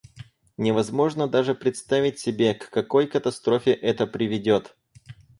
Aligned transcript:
Невозможно 0.57 1.27
даже 1.27 1.53
представить 1.53 2.17
себе, 2.17 2.55
к 2.55 2.71
какой 2.71 3.05
катастрофе 3.05 3.69
это 3.71 4.07
приведет. 4.07 4.75